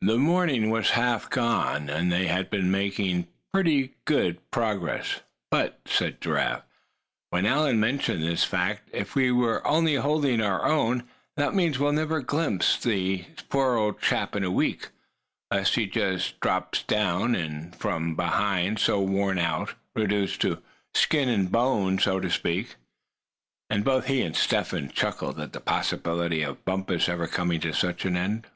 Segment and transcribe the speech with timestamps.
[0.00, 5.22] The morning was half gone, and they had been making pretty fair progress.
[5.50, 6.62] "But," said Giraffe,
[7.30, 11.02] when Allan mentioned this fact, "if we're only holding our own,
[11.36, 14.90] that means we'll never glimpse the poor old chap in a week,
[15.50, 20.62] 'less he just drops down from being so worn out, reduced to
[20.94, 22.76] skin and bones, so to speak,"
[23.68, 27.72] and both he and Step Hen chuckled at the possibility of Bumpus ever coming to
[27.72, 28.46] such an end.